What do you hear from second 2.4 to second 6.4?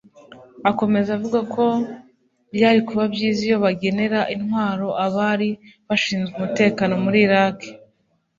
byari kuba byiza iyo bagenera intwaro abari bashinzwe